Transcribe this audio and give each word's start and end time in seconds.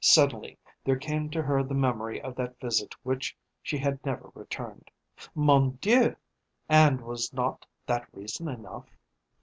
Suddenly 0.03 0.57
there 0.83 0.95
came 0.97 1.29
to 1.29 1.43
her 1.43 1.61
the 1.61 1.75
memory 1.75 2.19
of 2.19 2.33
that 2.37 2.59
visit 2.59 2.95
which 3.03 3.37
she 3.61 3.77
had 3.77 4.03
never 4.03 4.31
returned. 4.33 4.89
Mon 5.35 5.77
Dieu! 5.79 6.15
and 6.67 7.01
was 7.01 7.31
not 7.33 7.67
that 7.85 8.07
reason 8.11 8.47
enough? 8.47 8.89